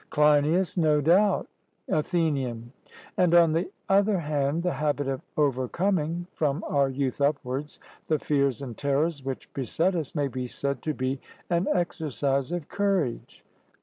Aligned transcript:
CLEINIAS: 0.09 0.77
No 0.77 0.99
doubt. 0.99 1.47
ATHENIAN: 1.87 2.71
And, 3.17 3.35
on 3.35 3.53
the 3.53 3.69
other 3.87 4.17
hand, 4.17 4.63
the 4.63 4.71
habit 4.73 5.07
of 5.07 5.21
overcoming, 5.37 6.25
from 6.33 6.63
our 6.67 6.89
youth 6.89 7.21
upwards, 7.21 7.79
the 8.07 8.17
fears 8.17 8.63
and 8.63 8.75
terrors 8.75 9.23
which 9.23 9.53
beset 9.53 9.95
us, 9.95 10.15
may 10.15 10.27
be 10.27 10.47
said 10.47 10.81
to 10.81 10.95
be 10.95 11.21
an 11.51 11.67
exercise 11.71 12.51
of 12.51 12.67
courage. 12.67 13.45